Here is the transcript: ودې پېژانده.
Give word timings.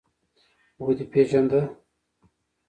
ودې 0.83 1.05
پېژانده. 1.11 1.61